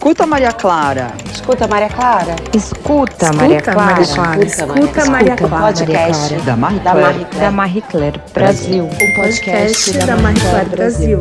[0.00, 1.12] Escuta, Maria Clara.
[1.30, 2.34] Escuta, Maria Clara.
[2.54, 4.00] Escuta, Maria Clara.
[4.00, 5.66] Escuta, Maria Clara.
[5.66, 7.18] Podcast Da Marie da Claire.
[7.18, 8.84] Marie Da Marie Claire Brasil.
[8.86, 11.18] O podcast da Marie Claire Brasil.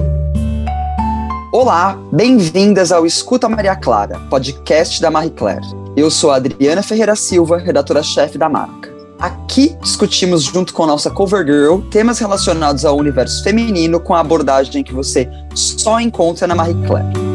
[1.52, 5.68] Olá, bem-vindas ao Escuta Maria Clara, podcast da Marie Claire.
[5.98, 8.90] Eu sou a Adriana Ferreira Silva, redatora-chefe da marca.
[9.20, 14.86] Aqui discutimos, junto com nossa cover girl, temas relacionados ao universo feminino com a abordagem
[14.86, 17.29] que você só encontra na Marie Claire.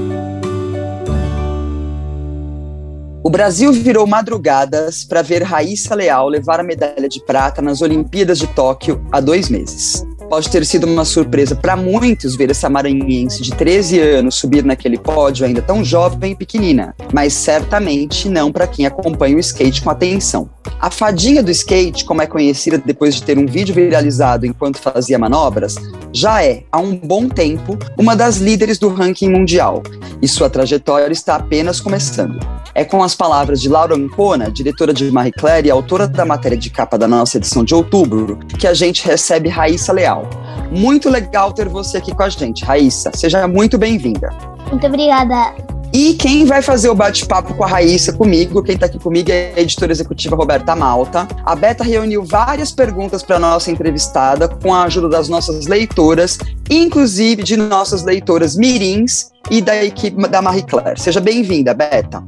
[3.27, 8.39] O Brasil virou madrugadas para ver Raíssa Leal levar a medalha de prata nas Olimpíadas
[8.39, 10.07] de Tóquio há dois meses.
[10.29, 14.99] Pode ter sido uma surpresa para muitos ver essa maranhense de 13 anos subir naquele
[14.99, 19.89] pódio ainda tão jovem e pequenina, mas certamente não para quem acompanha o skate com
[19.89, 20.51] atenção.
[20.79, 25.19] A fadinha do skate, como é conhecida depois de ter um vídeo viralizado enquanto fazia
[25.19, 25.77] manobras,
[26.13, 29.83] já é, há um bom tempo, uma das líderes do ranking mundial,
[30.21, 32.54] e sua trajetória está apenas começando.
[32.75, 36.57] É com as palavras de Laura Ancona, diretora de Marie Claire e autora da matéria
[36.57, 40.29] de capa da nossa edição de outubro, que a gente recebe Raíssa Leal.
[40.71, 43.11] Muito legal ter você aqui com a gente, Raíssa.
[43.15, 44.31] Seja muito bem-vinda.
[44.71, 45.55] Muito obrigada.
[45.97, 49.53] E quem vai fazer o bate-papo com a Raíssa comigo, quem está aqui comigo é
[49.57, 51.29] a editora executiva Roberta Malta.
[51.45, 56.37] A Beta reuniu várias perguntas para nossa entrevistada com a ajuda das nossas leitoras,
[56.69, 61.01] inclusive de nossas leitoras mirins e da equipe da Marie Claire.
[61.01, 62.25] Seja bem-vinda, Beta.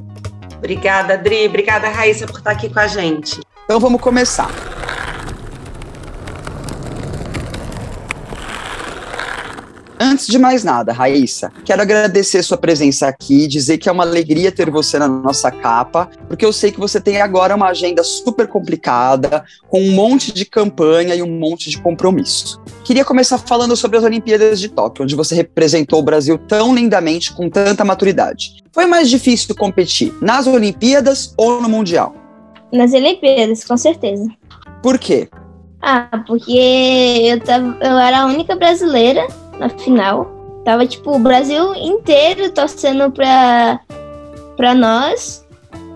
[0.58, 1.46] Obrigada, Adri.
[1.46, 3.40] Obrigada, Raíssa, por estar aqui com a gente.
[3.64, 4.50] Então vamos começar.
[9.98, 14.52] Antes de mais nada, Raíssa, quero agradecer sua presença aqui, dizer que é uma alegria
[14.52, 18.46] ter você na nossa capa, porque eu sei que você tem agora uma agenda super
[18.46, 22.60] complicada, com um monte de campanha e um monte de compromisso.
[22.84, 27.32] Queria começar falando sobre as Olimpíadas de Tóquio, onde você representou o Brasil tão lindamente,
[27.32, 28.62] com tanta maturidade.
[28.72, 32.14] Foi mais difícil competir nas Olimpíadas ou no Mundial?
[32.70, 34.28] Nas Olimpíadas, com certeza.
[34.82, 35.28] Por quê?
[35.80, 39.26] Ah, porque eu, tava, eu era a única brasileira
[39.58, 40.30] na final.
[40.64, 43.80] Tava, tipo, o Brasil inteiro torcendo pra,
[44.56, 45.44] pra nós.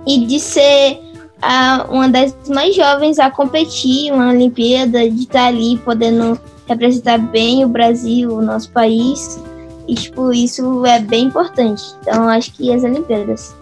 [0.07, 0.99] E de ser
[1.43, 7.65] a, uma das mais jovens a competir uma Olimpíada, de estar ali podendo representar bem
[7.65, 9.41] o Brasil, o nosso país.
[9.89, 11.83] E, tipo, isso é bem importante.
[12.01, 13.55] Então, acho que as Olimpíadas.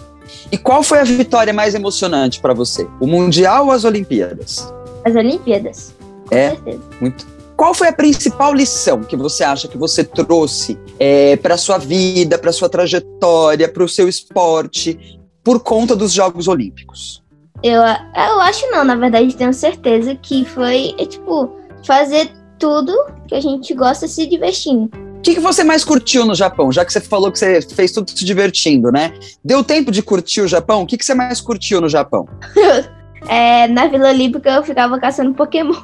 [0.53, 2.87] E qual foi a vitória mais emocionante para você?
[3.01, 4.73] O Mundial ou as Olimpíadas?
[5.05, 5.95] As Olimpíadas.
[6.29, 6.51] Com É?
[6.51, 6.81] certeza.
[7.01, 7.27] Muito.
[7.59, 12.39] Qual foi a principal lição que você acha que você trouxe é, para sua vida,
[12.39, 17.21] para sua trajetória, para o seu esporte, por conta dos Jogos Olímpicos?
[17.61, 21.51] Eu, eu acho não, na verdade tenho certeza que foi, é, tipo,
[21.85, 22.31] fazer
[22.61, 22.95] tudo
[23.27, 24.89] que a gente gosta se divertindo.
[25.17, 26.71] O que, que você mais curtiu no Japão?
[26.71, 29.13] Já que você falou que você fez tudo se divertindo, né?
[29.45, 30.83] Deu tempo de curtir o Japão?
[30.83, 32.29] O que, que você mais curtiu no Japão?
[33.27, 35.75] É, na Vila Olímpica eu ficava caçando Pokémon.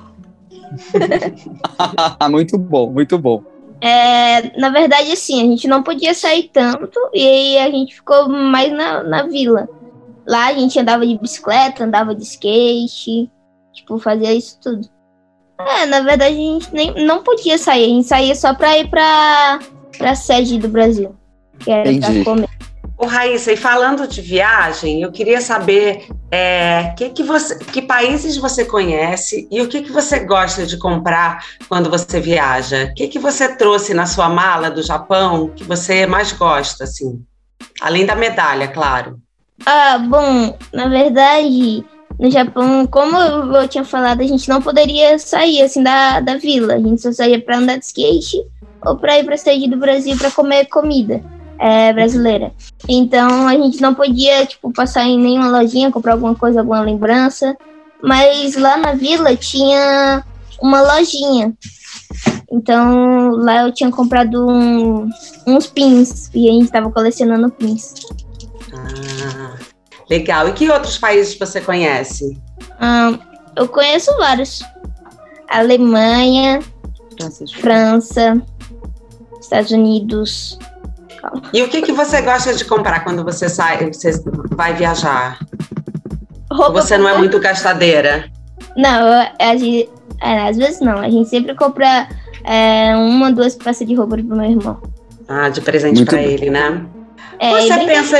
[2.31, 3.43] muito bom, muito bom.
[3.81, 8.29] É, na verdade, assim, a gente não podia sair tanto e aí a gente ficou
[8.29, 9.69] mais na, na vila.
[10.27, 13.31] Lá a gente andava de bicicleta, andava de skate,
[13.73, 14.89] tipo, fazia isso tudo.
[15.59, 18.89] É, na verdade a gente nem, não podia sair, a gente saía só pra ir
[18.89, 19.59] pra,
[19.99, 21.15] pra sede do Brasil.
[21.59, 22.25] Que era Entendi.
[22.25, 22.49] pra comer.
[22.97, 28.37] Ô, Raíssa, e falando de viagem, eu queria saber é, que, que, você, que países
[28.37, 32.85] você conhece e o que, que você gosta de comprar quando você viaja.
[32.85, 37.21] O que, que você trouxe na sua mala do Japão que você mais gosta, assim?
[37.81, 39.21] Além da medalha, claro.
[39.67, 41.85] Ah, bom, na verdade,
[42.19, 46.75] no Japão, como eu tinha falado, a gente não poderia sair assim da, da vila.
[46.75, 48.41] A gente só saía pra andar de skate
[48.87, 52.53] ou pra ir pra sede do Brasil pra comer comida é, brasileira.
[52.89, 57.57] Então a gente não podia, tipo, passar em nenhuma lojinha, comprar alguma coisa, alguma lembrança.
[58.03, 60.23] Mas lá na vila tinha
[60.61, 61.53] uma lojinha.
[62.51, 65.09] Então lá eu tinha comprado um-
[65.47, 67.95] uns pins e a gente tava colecionando pins.
[68.73, 69.57] Ah,
[70.11, 70.49] legal.
[70.49, 72.39] E que outros países você conhece?
[72.79, 73.19] Ah,
[73.57, 74.63] eu conheço vários.
[75.49, 76.61] Alemanha,
[77.61, 78.43] França,
[79.41, 80.59] Estados Unidos.
[81.53, 84.13] E o que, que você gosta de comprar quando você sai, você
[84.51, 85.39] vai viajar?
[86.51, 88.31] Ou Roupa você não é muito gastadeira?
[88.77, 89.89] Não, a gente,
[90.21, 90.99] é, às vezes não.
[90.99, 92.09] A gente sempre compra
[92.45, 94.81] é, uma, duas peças de roupa pro meu irmão.
[95.29, 96.85] Ah, de presente para ele, né?
[97.39, 98.17] É, Você pensa.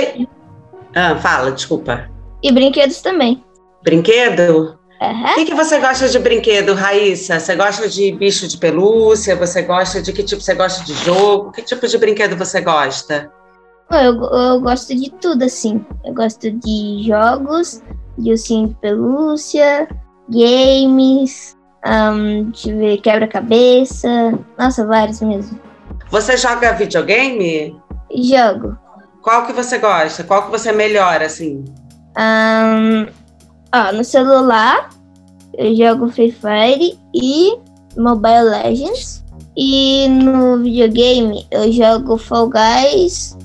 [0.95, 2.09] Ah, fala, desculpa.
[2.43, 3.43] e brinquedos também.
[3.83, 4.79] Brinquedo?
[5.05, 5.33] Aham.
[5.33, 7.39] O que, que você gosta de brinquedo, Raíssa?
[7.39, 9.37] Você gosta de bicho de pelúcia?
[9.37, 10.41] Você gosta de que tipo?
[10.41, 11.53] Você gosta de jogo?
[11.53, 13.31] Que tipo de brinquedo você gosta?
[13.91, 15.85] Eu, eu gosto de tudo, assim.
[16.05, 17.83] Eu gosto de jogos,
[18.17, 19.87] de ursinho de pelúcia,
[20.29, 21.55] games,
[21.87, 24.09] um, deixa eu ver, quebra-cabeça.
[24.59, 25.61] Nossa, vários mesmo.
[26.11, 27.79] Você joga videogame?
[28.15, 28.79] Jogo.
[29.21, 30.25] Qual que você gosta?
[30.25, 31.65] Qual que você melhora, assim?
[32.19, 33.07] Um,
[33.75, 34.91] ó, no celular,
[35.59, 37.57] eu jogo Free Fire e
[37.97, 39.25] Mobile Legends.
[39.57, 43.37] E no videogame, eu jogo Fall Guys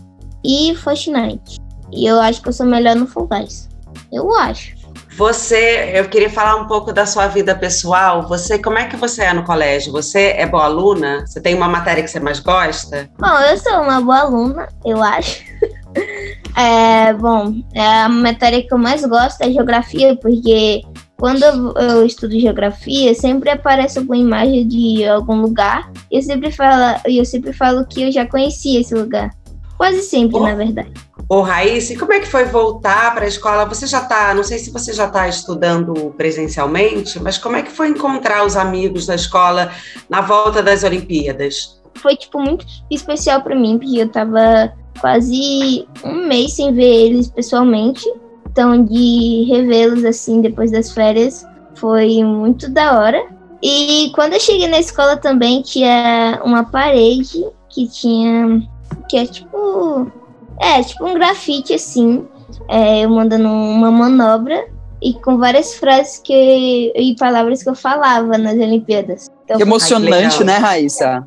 [0.44, 1.60] e Fortnite.
[1.92, 3.70] E eu acho que eu sou melhor no Fall Guys.
[4.12, 4.80] Eu acho.
[5.20, 8.26] Você, eu queria falar um pouco da sua vida pessoal.
[8.28, 9.92] Você, como é que você é no colégio?
[9.92, 11.26] Você é boa aluna?
[11.28, 13.10] Você tem uma matéria que você mais gosta?
[13.20, 15.44] Bom, eu sou uma boa aluna, eu acho.
[16.56, 20.84] é, bom, é a matéria que eu mais gosto é geografia, porque
[21.20, 25.92] quando eu, estudo geografia, sempre aparece alguma imagem de algum lugar.
[26.10, 29.30] E eu sempre falo, eu sempre falo que eu já conhecia esse lugar.
[29.78, 30.44] Quase sempre, oh.
[30.44, 30.92] na verdade.
[31.28, 33.66] Ô, Raíssa, e como é que foi voltar para a escola?
[33.66, 37.72] Você já está, não sei se você já está estudando presencialmente, mas como é que
[37.72, 39.72] foi encontrar os amigos da escola
[40.10, 41.80] na volta das Olimpíadas?
[41.96, 47.30] Foi, tipo, muito especial para mim, porque eu estava quase um mês sem ver eles
[47.30, 48.10] pessoalmente.
[48.60, 53.26] Então, de revê-los assim depois das férias foi muito da hora.
[53.64, 58.62] E quando eu cheguei na escola também tinha uma parede que tinha
[59.08, 60.12] que é tipo
[60.60, 62.28] é tipo um grafite assim,
[62.68, 64.68] é, eu mandando uma manobra
[65.02, 69.30] e com várias frases que e palavras que eu falava nas Olimpíadas.
[69.46, 71.26] Então, que emocionante, né, Raíssa?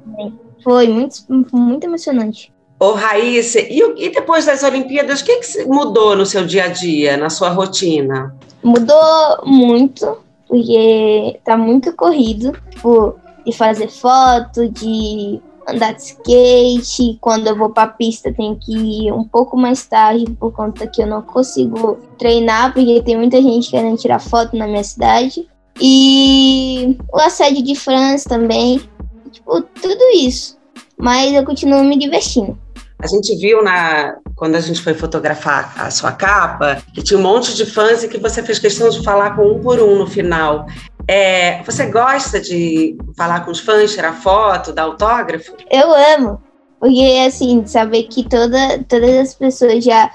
[0.63, 1.17] Foi muito
[1.51, 2.52] muito emocionante.
[2.83, 6.69] Ô, Raíssa, e, e depois das Olimpíadas, o que, que mudou no seu dia a
[6.69, 8.35] dia, na sua rotina?
[8.61, 10.19] Mudou muito,
[10.49, 13.15] porque tá muito corrido tipo,
[13.47, 17.19] de fazer foto, de andar de skate.
[17.21, 21.01] Quando eu vou pra pista, tenho que ir um pouco mais tarde, por conta que
[21.01, 25.49] eu não consigo treinar, porque tem muita gente querendo tirar foto na minha cidade.
[25.81, 28.83] E o assédio de França também.
[29.31, 30.59] Tipo, tudo isso.
[30.99, 32.59] Mas eu continuo me divertindo.
[33.03, 37.23] A gente viu na quando a gente foi fotografar a sua capa que tinha um
[37.23, 40.07] monte de fãs e que você fez questão de falar com um por um no
[40.07, 40.67] final.
[41.09, 45.53] É, você gosta de falar com os fãs, tirar foto, dar autógrafo?
[45.71, 46.41] Eu amo.
[46.79, 50.11] Porque, assim, saber que toda, todas as pessoas já,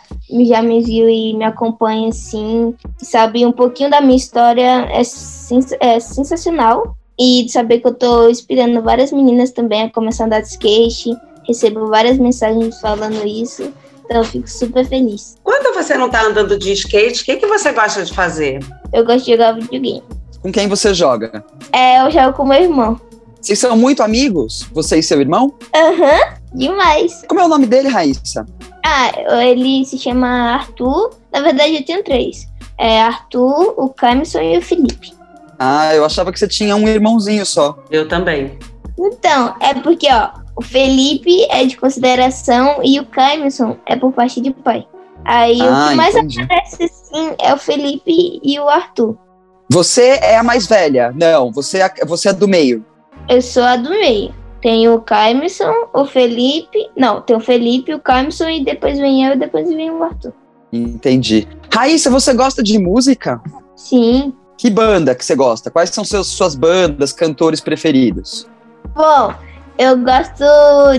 [0.46, 5.72] já me viu e me acompanham, assim, sabe um pouquinho da minha história é, sens
[5.80, 6.96] é sensacional.
[7.20, 11.18] E saber que eu tô inspirando várias meninas também a começar a andar de skate,
[11.48, 13.74] recebo várias mensagens falando isso.
[14.06, 15.36] Então eu fico super feliz.
[15.44, 18.60] Quando você não tá andando de skate, o que, que você gosta de fazer?
[18.94, 20.04] Eu gosto de jogar videogame.
[20.42, 21.44] Com quem você joga?
[21.74, 23.00] É, eu jogo com meu irmão.
[23.42, 24.68] Vocês são muito amigos?
[24.74, 25.54] Você e seu irmão?
[25.76, 27.24] Aham, uhum, demais.
[27.28, 28.46] Como é o nome dele, Raíssa?
[28.84, 29.12] Ah,
[29.44, 31.12] ele se chama Arthur.
[31.32, 32.48] Na verdade, eu tenho três.
[32.78, 35.14] É Arthur, o Camison e o Felipe.
[35.60, 37.78] Ah, eu achava que você tinha um irmãozinho só.
[37.90, 38.58] Eu também.
[38.98, 44.42] Então, é porque, ó, o Felipe é de consideração e o Camison é por parte
[44.42, 44.88] de pai.
[45.24, 46.42] Aí ah, o que mais entendi.
[46.42, 49.16] aparece, sim, é o Felipe e o Arthur.
[49.70, 51.14] Você é a mais velha?
[51.16, 52.84] Não, você é, você é do meio.
[53.30, 54.34] Eu sou a do meio.
[54.60, 56.90] Tem o Caimson, o Felipe.
[56.98, 60.34] Não, tem o Felipe, o Caimson e depois vem eu e depois vem o Arthur.
[60.74, 61.48] Entendi.
[61.72, 63.40] Raíssa, você gosta de música?
[63.76, 64.34] Sim.
[64.58, 65.70] Que banda que você gosta?
[65.70, 68.48] Quais são seus, suas bandas, cantores preferidos?
[68.96, 69.34] Bom,
[69.78, 70.44] eu gosto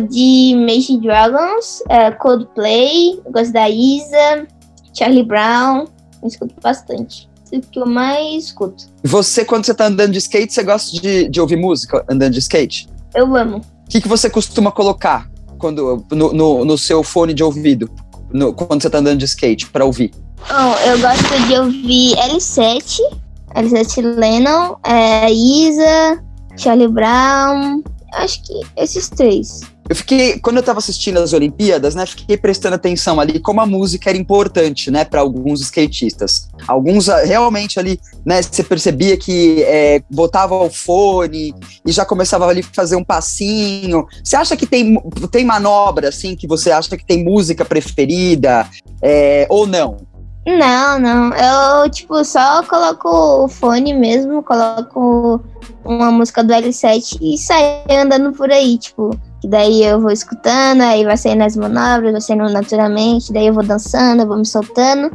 [0.09, 4.47] de Imagine Dragons, uh, Coldplay, eu gosto da Isa,
[4.93, 5.87] Charlie Brown,
[6.23, 8.85] eu escuto bastante que eu mais escuto.
[9.03, 12.39] Você, quando você tá andando de skate, você gosta de, de ouvir música andando de
[12.41, 12.89] skate?
[13.15, 13.59] Eu amo.
[13.59, 17.91] O que, que você costuma colocar quando, no, no, no seu fone de ouvido,
[18.33, 20.13] no, quando você tá andando de skate, para ouvir?
[20.49, 23.01] Bom, eu gosto de ouvir L7,
[23.55, 26.23] L7 Lennon, é, Isa,
[26.57, 27.83] Charlie Brown,
[28.13, 29.61] acho que esses três.
[29.89, 33.67] Eu fiquei, quando eu estava assistindo as Olimpíadas, né, fiquei prestando atenção ali como a
[33.67, 36.49] música era importante, né, para alguns skatistas.
[36.67, 41.55] Alguns ah, realmente ali, né, você percebia que é, botava o fone
[41.87, 44.07] e já começava ali fazer um passinho.
[44.23, 45.01] Você acha que tem,
[45.31, 48.69] tem manobra, assim, que você acha que tem música preferida
[49.01, 50.08] é, ou não?
[50.57, 51.31] Não, não.
[51.35, 53.09] Eu, tipo, só coloco
[53.45, 55.41] o fone mesmo, coloco
[55.85, 59.11] uma música do L7 e saio andando por aí, tipo.
[59.43, 63.55] Que daí eu vou escutando, aí vai saindo as manobras, vai saindo naturalmente, daí eu
[63.55, 65.13] vou dançando, eu vou me soltando.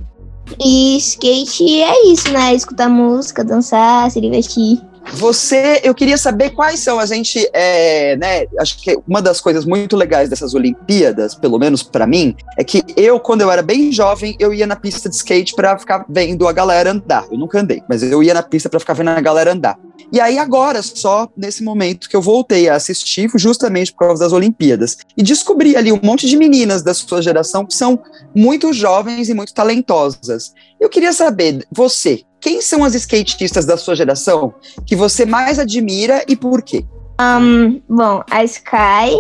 [0.64, 2.54] E skate é isso, né?
[2.54, 4.80] Escutar música, dançar, se divertir.
[5.14, 8.46] Você, eu queria saber quais são a gente, é, né?
[8.60, 12.84] Acho que uma das coisas muito legais dessas Olimpíadas, pelo menos para mim, é que
[12.96, 16.48] eu, quando eu era bem jovem, eu ia na pista de skate para ficar vendo
[16.48, 17.26] a galera andar.
[17.32, 19.78] Eu nunca andei, mas eu ia na pista para ficar vendo a galera andar.
[20.12, 24.34] E aí agora, só nesse momento que eu voltei a assistir, justamente por causa das
[24.34, 28.00] Olimpíadas, e descobri ali um monte de meninas da sua geração que são
[28.34, 30.54] muito jovens e muito talentosas.
[30.80, 34.54] Eu queria saber, você, quem são as skatistas da sua geração
[34.86, 36.86] que você mais admira e por quê?
[37.18, 39.16] Um, bom, a Sky,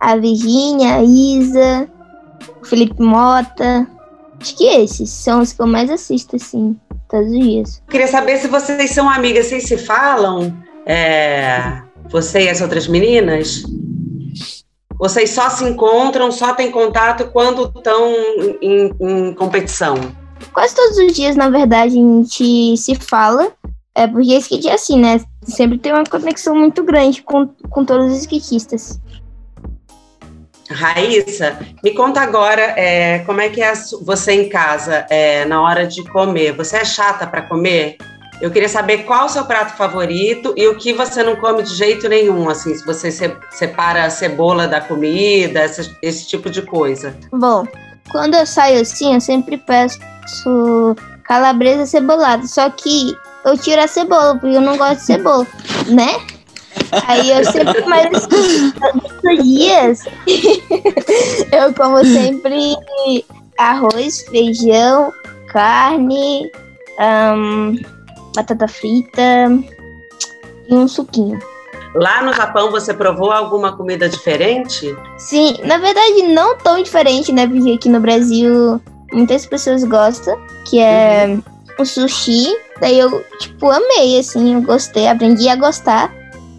[0.00, 1.86] a Virginia, a Isa,
[2.62, 3.86] o Felipe Mota.
[4.40, 6.74] Acho que esses são os que eu mais assisto, assim,
[7.10, 7.82] todos os dias.
[7.90, 10.56] Queria saber se vocês são amigas, vocês se falam?
[10.86, 13.64] É, você e as outras meninas?
[14.98, 18.14] Vocês só se encontram, só têm contato quando estão
[18.62, 19.96] em, em competição?
[20.52, 23.52] Quase todos os dias, na verdade, a gente se fala.
[23.94, 25.20] É porque skate é assim, né?
[25.42, 29.00] Sempre tem uma conexão muito grande com, com todos os skatistas.
[30.70, 35.86] Raíssa, me conta agora é, como é que é você em casa é, na hora
[35.86, 36.52] de comer.
[36.52, 37.96] Você é chata para comer?
[38.40, 41.74] Eu queria saber qual o seu prato favorito e o que você não come de
[41.74, 43.10] jeito nenhum, assim, se você
[43.50, 47.16] separa a cebola da comida, esse, esse tipo de coisa.
[47.32, 47.66] Bom,
[48.10, 49.98] quando eu saio assim, eu sempre peço
[51.24, 52.46] calabresa cebolada.
[52.46, 55.46] Só que eu tiro a cebola, porque eu não gosto de cebola,
[55.88, 56.20] né?
[57.06, 58.72] Aí eu sempre, mas assim,
[59.42, 60.04] dias
[61.52, 62.76] eu como sempre
[63.58, 65.12] arroz, feijão,
[65.48, 66.50] carne,
[66.98, 67.76] um,
[68.34, 69.48] batata frita
[70.68, 71.38] e um suquinho.
[71.94, 74.94] Lá no Japão você provou alguma comida diferente?
[75.16, 77.46] Sim, na verdade não tão diferente, né?
[77.46, 78.80] Porque aqui no Brasil
[79.12, 81.42] muitas pessoas gostam, que é uhum.
[81.78, 82.46] o sushi.
[82.80, 86.12] Daí eu, tipo, amei, assim, eu gostei, aprendi a gostar.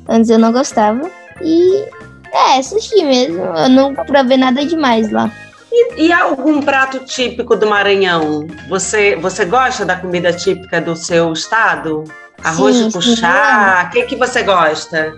[0.08, 1.10] Antes eu não gostava.
[1.42, 1.86] E
[2.34, 3.44] é, sushi mesmo.
[3.44, 5.32] Eu não provei nada demais lá.
[5.72, 8.48] E, e algum prato típico do Maranhão?
[8.70, 12.04] Você, você gosta da comida típica do seu estado?
[12.44, 13.86] Arroz sim, de cuchá?
[13.88, 15.16] O que, que você gosta?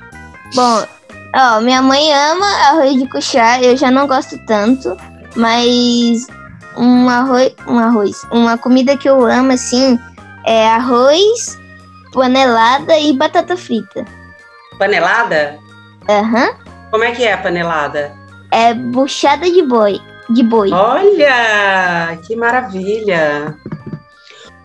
[0.56, 0.84] Bom,
[1.36, 4.98] ó, minha mãe ama arroz de cuchá, eu já não gosto tanto,
[5.36, 6.28] mas
[6.80, 10.00] um arroz, um arroz, uma comida que eu amo assim
[10.46, 11.60] é arroz,
[12.14, 14.06] panelada e batata frita.
[14.78, 15.60] Panelada?
[16.10, 16.48] Aham.
[16.48, 16.70] Uhum.
[16.90, 18.16] Como é que é a panelada?
[18.52, 20.72] É buchada de boi, de boi.
[20.72, 23.56] Olha, que maravilha.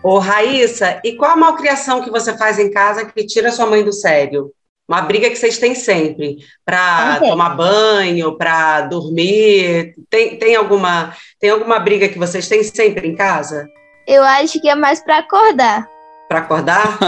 [0.01, 3.83] Ô, Raíssa, e qual a malcriação que você faz em casa que tira sua mãe
[3.83, 4.51] do sério?
[4.87, 9.95] Uma briga que vocês têm sempre para tomar banho, para dormir.
[10.09, 13.65] Tem, tem, alguma, tem alguma briga que vocês têm sempre em casa?
[14.07, 15.87] Eu acho que é mais para acordar.
[16.29, 16.99] Para acordar?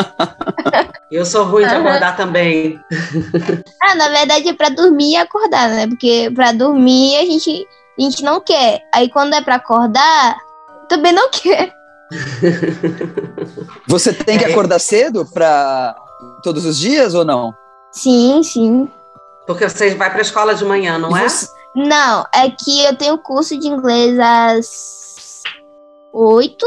[1.12, 2.80] Eu sou ruim de acordar também.
[3.84, 5.88] ah, na verdade é para dormir e acordar, né?
[5.88, 7.68] Porque para dormir a gente,
[7.98, 8.82] a gente não quer.
[8.94, 10.36] Aí quando é para acordar,
[10.90, 11.72] também não quer.
[13.88, 14.50] Você tem que é.
[14.50, 15.96] acordar cedo para
[16.42, 17.54] todos os dias ou não?
[17.98, 18.88] Sim, sim.
[19.48, 21.26] Porque você vai para a escola de manhã, não é?
[21.76, 25.42] Não, é que eu tenho curso de inglês às
[26.14, 26.66] 8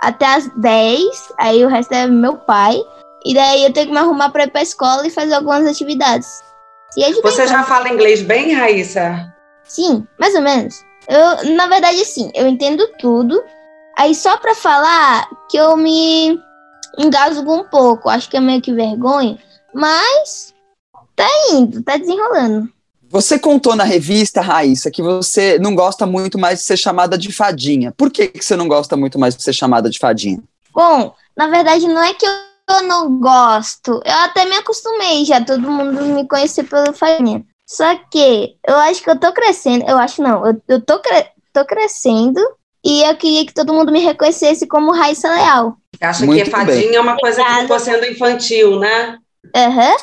[0.00, 2.80] até às 10, aí o resto é meu pai.
[3.26, 5.66] E daí eu tenho que me arrumar para ir para a escola e fazer algumas
[5.66, 6.42] atividades.
[7.22, 9.34] Você já fala inglês bem, Raíssa?
[9.64, 10.82] Sim, mais ou menos.
[11.08, 13.42] Eu, na verdade, sim, eu entendo tudo.
[13.98, 16.38] Aí só para falar que eu me
[16.98, 19.38] engasgo um pouco, acho que é meio que vergonha,
[19.72, 20.53] mas
[21.14, 22.68] tá indo, tá desenrolando.
[23.08, 27.32] Você contou na revista, Raíssa, que você não gosta muito mais de ser chamada de
[27.32, 27.92] fadinha.
[27.96, 30.42] Por que, que você não gosta muito mais de ser chamada de fadinha?
[30.72, 34.00] Bom, na verdade não é que eu não gosto.
[34.04, 37.44] Eu até me acostumei já, todo mundo me conhecer pelo fadinha.
[37.66, 39.84] Só que eu acho que eu tô crescendo.
[39.88, 42.40] Eu acho não, eu, eu tô, cre tô crescendo
[42.84, 45.76] e eu queria que todo mundo me reconhecesse como Raíssa Leal.
[46.00, 46.96] Acha que fadinha bem.
[46.96, 47.60] é uma coisa Obrigada.
[47.60, 49.18] que ficou sendo infantil, né?
[49.54, 49.90] Aham.
[49.90, 49.96] Uhum.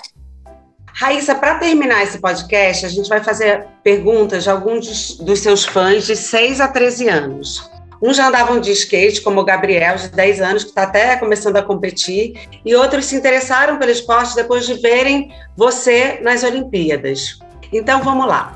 [0.93, 6.05] Raíssa, para terminar esse podcast, a gente vai fazer perguntas de alguns dos seus fãs
[6.05, 7.69] de 6 a 13 anos.
[8.01, 11.57] Uns já andavam de skate, como o Gabriel, de 10 anos, que está até começando
[11.57, 12.33] a competir,
[12.65, 17.39] e outros se interessaram pelo esporte depois de verem você nas Olimpíadas.
[17.71, 18.55] Então vamos lá.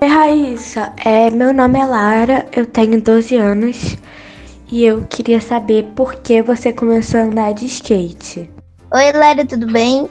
[0.00, 0.92] Oi, Raíssa.
[1.04, 3.96] É, meu nome é Lara, eu tenho 12 anos
[4.70, 8.57] e eu queria saber por que você começou a andar de skate.
[8.90, 10.08] Oi, Lara, tudo bem?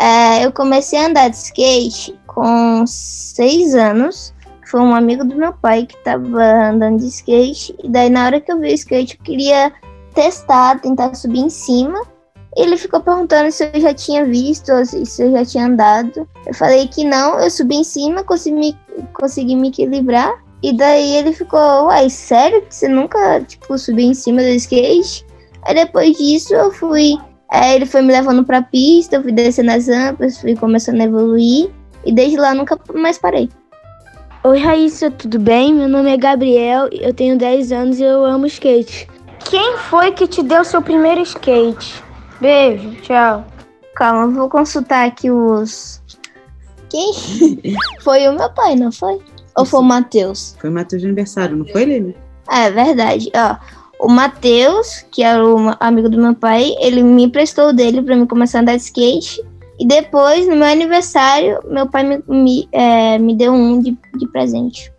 [0.00, 4.32] É, eu comecei a andar de skate com seis anos.
[4.70, 7.76] Foi um amigo do meu pai que estava andando de skate.
[7.84, 9.70] E daí, na hora que eu vi o skate, eu queria
[10.14, 12.00] testar, tentar subir em cima.
[12.56, 16.26] Ele ficou perguntando se eu já tinha visto, se eu já tinha andado.
[16.46, 18.74] Eu falei que não, eu subi em cima, consegui
[19.12, 20.32] consegui me equilibrar.
[20.62, 25.26] E daí ele ficou, uai, sério que você nunca, tipo, subiu em cima do skate?
[25.64, 27.18] Aí depois disso eu fui.
[27.50, 31.04] Aí ele foi me levando pra pista, eu fui descendo as rampas, fui começando a
[31.04, 31.70] evoluir.
[32.04, 33.48] E desde lá nunca mais parei.
[34.42, 35.72] Oi Raíssa, tudo bem?
[35.72, 39.08] Meu nome é Gabriel, eu tenho 10 anos e eu amo skate.
[39.48, 42.02] Quem foi que te deu seu primeiro skate?
[42.40, 43.44] Beijo, tchau.
[43.94, 46.02] Calma, vou consultar aqui os.
[46.90, 47.12] Quem?
[48.02, 49.18] foi o meu pai, não foi?
[49.56, 50.56] Ou foi o Matheus?
[50.60, 52.16] Foi o Matheus de aniversário, não foi, Lili?
[52.50, 53.30] É verdade.
[53.34, 53.56] Ó,
[53.98, 58.26] o Matheus, que era o amigo do meu pai, ele me emprestou dele para mim
[58.26, 59.42] começar a andar de skate.
[59.78, 64.28] E depois, no meu aniversário, meu pai me, me, é, me deu um de, de
[64.28, 64.92] presente.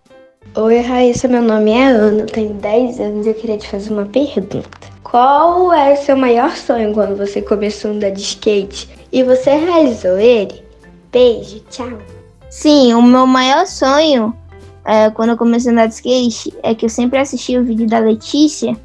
[0.55, 4.05] Oi, Raíssa, meu nome é Ana, tenho 10 anos e eu queria te fazer uma
[4.05, 4.63] pergunta.
[5.03, 9.51] Qual é o seu maior sonho quando você começou a andar de skate e você
[9.51, 10.63] realizou ele?
[11.11, 11.97] Beijo, tchau.
[12.49, 14.35] Sim, o meu maior sonho
[14.86, 17.88] é, quando eu comecei a andar de skate é que eu sempre assistia o vídeo
[17.88, 18.77] da Letícia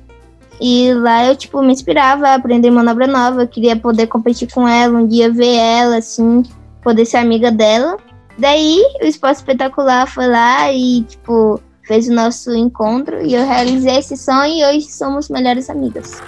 [0.61, 3.43] e lá eu, tipo, me inspirava a aprender manobra nova.
[3.43, 6.43] Eu queria poder competir com ela, um dia ver ela, assim,
[6.83, 7.97] poder ser amiga dela.
[8.39, 13.97] Daí, o Esporte Espetacular foi lá e, tipo, fez o nosso encontro e eu realizei
[13.97, 16.21] esse sonho e hoje somos melhores amigas.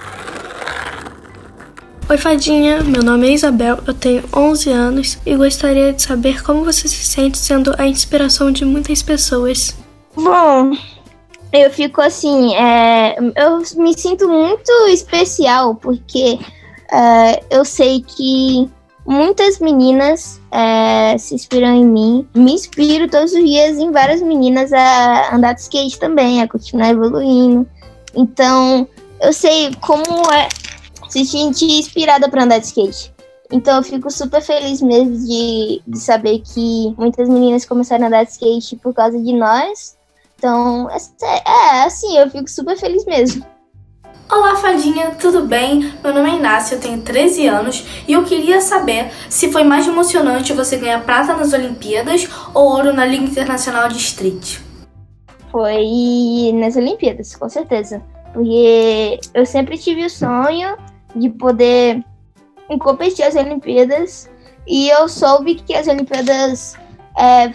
[2.13, 2.83] Oi, Fadinha.
[2.83, 7.03] Meu nome é Isabel, eu tenho 11 anos e gostaria de saber como você se
[7.03, 9.75] sente sendo a inspiração de muitas pessoas.
[10.15, 10.77] Bom,
[11.51, 16.37] eu fico assim, é, eu me sinto muito especial porque
[16.91, 18.69] é, eu sei que
[19.07, 22.27] muitas meninas é, se inspiram em mim.
[22.35, 26.89] Me inspiro todos os dias em várias meninas a andar de skate também, a continuar
[26.89, 27.67] evoluindo.
[28.13, 28.87] Então,
[29.19, 30.47] eu sei como é
[31.13, 33.13] se sentir inspirada para andar de skate.
[33.51, 38.23] Então, eu fico super feliz mesmo de, de saber que muitas meninas começaram a andar
[38.23, 39.95] de skate por causa de nós.
[40.35, 43.45] Então, é, é assim, eu fico super feliz mesmo.
[44.27, 45.93] Olá, fadinha, tudo bem?
[46.03, 49.87] Meu nome é Inácio, eu tenho 13 anos e eu queria saber se foi mais
[49.87, 54.57] emocionante você ganhar prata nas Olimpíadas ou ouro na Liga Internacional de Street.
[55.51, 58.01] Foi nas Olimpíadas, com certeza.
[58.33, 60.75] Porque eu sempre tive o sonho
[61.15, 62.03] de poder
[62.79, 64.29] competir as Olimpíadas
[64.65, 66.77] e eu soube que as Olimpíadas
[67.17, 67.51] é,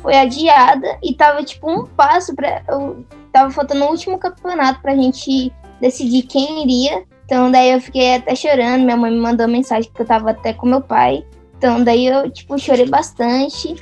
[0.00, 4.94] foi adiada e tava tipo um passo para eu tava faltando o último campeonato pra
[4.94, 7.04] gente decidir quem iria.
[7.24, 10.52] Então daí eu fiquei até chorando, minha mãe me mandou mensagem que eu tava até
[10.52, 11.26] com meu pai.
[11.56, 13.74] Então daí eu tipo chorei bastante.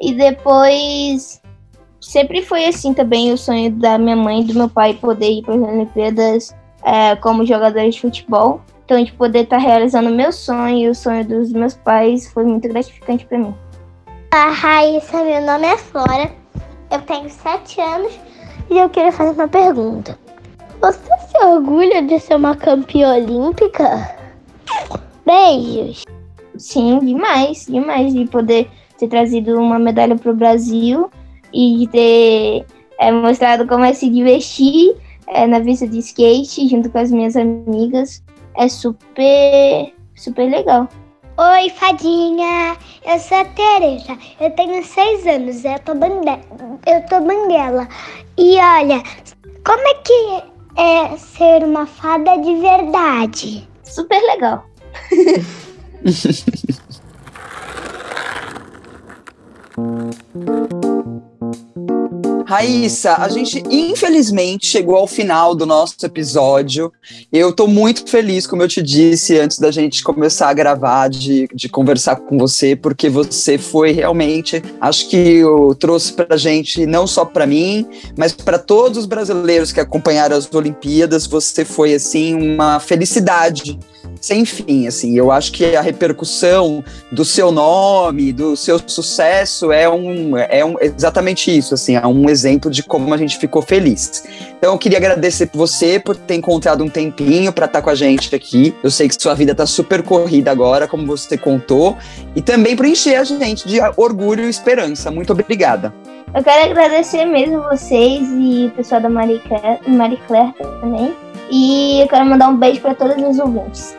[0.00, 1.40] E depois
[2.00, 5.42] sempre foi assim também o sonho da minha mãe e do meu pai poder ir
[5.42, 8.60] para as Olimpíadas é, como jogadores de futebol.
[8.84, 12.30] Então de poder estar tá realizando o meu sonho e o sonho dos meus pais
[12.32, 13.54] foi muito gratificante para mim.
[14.32, 16.30] A Raíssa, meu nome é Flora,
[16.90, 18.12] eu tenho 7 anos
[18.70, 20.18] e eu queria fazer uma pergunta.
[20.80, 24.16] Você se orgulha de ser uma campeã olímpica?
[25.24, 26.04] Beijos.
[26.58, 28.68] Sim, demais, demais de poder
[28.98, 31.10] ter trazido uma medalha para o Brasil
[31.52, 32.66] e de ter
[32.98, 34.94] é, mostrado como é se divertir
[35.34, 38.22] é, na pista de skate junto com as minhas amigas.
[38.56, 40.88] É super, super legal.
[41.38, 42.76] Oi, fadinha!
[43.06, 46.26] Eu sou a Tereza, eu tenho seis anos, eu tô, bande...
[46.86, 47.88] eu tô banguela.
[48.36, 49.02] E olha,
[49.64, 50.42] como é que
[50.76, 53.66] é ser uma fada de verdade.
[53.84, 54.66] Super legal.
[62.52, 66.92] Raíssa, a gente infelizmente chegou ao final do nosso episódio.
[67.32, 71.48] Eu estou muito feliz, como eu te disse antes da gente começar a gravar, de,
[71.54, 76.84] de conversar com você, porque você foi realmente, acho que eu trouxe para a gente,
[76.84, 77.86] não só para mim,
[78.18, 83.78] mas para todos os brasileiros que acompanharam as Olimpíadas, você foi assim uma felicidade
[84.20, 85.16] sem fim, assim.
[85.16, 90.76] Eu acho que a repercussão do seu nome, do seu sucesso é um, é um
[90.80, 94.24] exatamente isso, assim, é um exemplo de como a gente ficou feliz.
[94.58, 97.94] Então eu queria agradecer você por ter encontrado um tempinho para estar tá com a
[97.94, 98.74] gente aqui.
[98.82, 101.96] Eu sei que sua vida está super corrida agora, como você contou,
[102.34, 105.12] e também por encher a gente de orgulho e esperança.
[105.12, 105.94] Muito obrigada.
[106.34, 111.14] Eu quero agradecer mesmo vocês e o pessoal da Marie Claire, Marie Claire também.
[111.50, 113.96] E eu quero mandar um beijo para todos os ouvintes.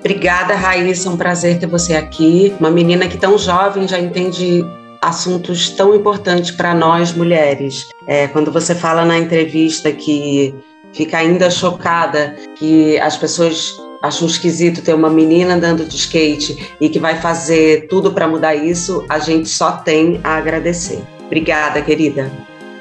[0.00, 1.10] Obrigada, Raíssa.
[1.10, 2.54] Um prazer ter você aqui.
[2.58, 4.64] Uma menina que tão jovem já entende
[5.02, 7.88] assuntos tão importantes para nós mulheres.
[8.06, 10.54] É, quando você fala na entrevista que
[10.92, 16.74] fica ainda chocada que as pessoas acho um esquisito ter uma menina andando de skate
[16.80, 21.02] e que vai fazer tudo para mudar isso, a gente só tem a agradecer.
[21.26, 22.30] Obrigada, querida.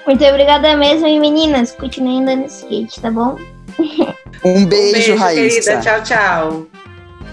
[0.06, 3.38] Muito obrigada mesmo, e meninas, continuem andando de skate, tá bom?
[4.44, 5.74] Um beijo, um beijo Raíssa.
[5.74, 5.80] querida.
[5.82, 6.68] Tchau, tchau.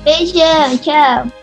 [0.05, 1.38] Beijão, tchau.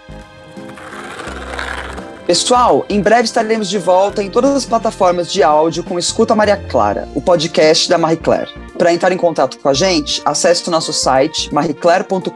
[2.25, 6.57] Pessoal, em breve estaremos de volta em todas as plataformas de áudio com Escuta Maria
[6.57, 8.49] Clara, o podcast da Marie Claire.
[8.77, 12.31] Para entrar em contato com a gente, acesse o nosso site marieclaire.com.br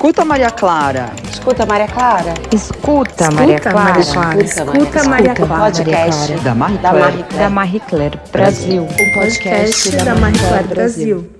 [0.08, 1.12] Escuta, Maria Clara.
[1.30, 2.32] Escuta, Maria Clara.
[2.50, 4.00] Escuta, Maria Clara.
[4.00, 5.64] Escuta, Maria Clara.
[5.66, 7.38] Podcast Da Marie Claire.
[7.38, 8.84] Da Marie Claire Brasil.
[8.84, 11.37] O podcast da Marie Claire Brasil.